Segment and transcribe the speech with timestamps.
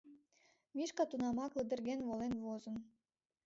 [0.75, 2.75] Мишка тунамак лыдырген волен возын.